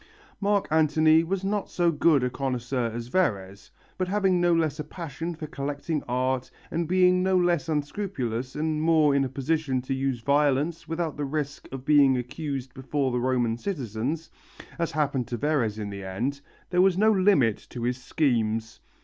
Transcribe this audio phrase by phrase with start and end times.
[0.39, 3.69] Mark Antony was not so good a connoisseur as Verres,
[3.99, 8.81] but having no less a passion for collecting art and being no less unscrupulous and
[8.81, 13.19] more in a position to use violence without the risk of being accused before the
[13.19, 14.31] Roman citizens,
[14.79, 16.41] as happened to Verres in the end,
[16.71, 18.79] there was no limit to his schemes.